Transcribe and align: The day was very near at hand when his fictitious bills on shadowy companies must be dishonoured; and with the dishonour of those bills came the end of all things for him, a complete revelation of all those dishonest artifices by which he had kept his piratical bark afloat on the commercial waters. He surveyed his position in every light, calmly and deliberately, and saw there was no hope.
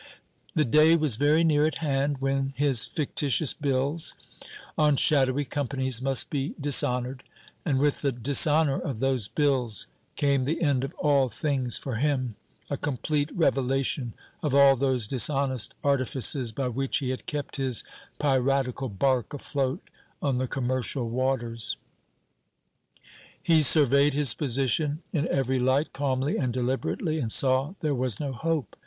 The 0.55 0.65
day 0.65 0.95
was 0.95 1.15
very 1.17 1.43
near 1.43 1.67
at 1.67 1.77
hand 1.77 2.17
when 2.21 2.55
his 2.57 2.85
fictitious 2.85 3.53
bills 3.53 4.15
on 4.75 4.95
shadowy 4.95 5.45
companies 5.45 6.01
must 6.01 6.31
be 6.31 6.55
dishonoured; 6.59 7.23
and 7.65 7.77
with 7.77 8.01
the 8.01 8.11
dishonour 8.11 8.79
of 8.81 8.97
those 8.97 9.27
bills 9.27 9.85
came 10.15 10.45
the 10.45 10.63
end 10.63 10.83
of 10.83 10.95
all 10.95 11.29
things 11.29 11.77
for 11.77 11.97
him, 11.97 12.33
a 12.67 12.77
complete 12.77 13.29
revelation 13.35 14.15
of 14.41 14.55
all 14.55 14.75
those 14.75 15.07
dishonest 15.07 15.75
artifices 15.83 16.51
by 16.51 16.67
which 16.67 16.97
he 16.97 17.11
had 17.11 17.27
kept 17.27 17.57
his 17.57 17.83
piratical 18.17 18.89
bark 18.89 19.35
afloat 19.35 19.87
on 20.19 20.37
the 20.37 20.47
commercial 20.47 21.09
waters. 21.11 21.77
He 23.43 23.61
surveyed 23.61 24.15
his 24.15 24.33
position 24.33 25.03
in 25.13 25.27
every 25.27 25.59
light, 25.59 25.93
calmly 25.93 26.37
and 26.37 26.51
deliberately, 26.51 27.19
and 27.19 27.31
saw 27.31 27.75
there 27.81 27.93
was 27.93 28.19
no 28.19 28.33
hope. 28.33 28.75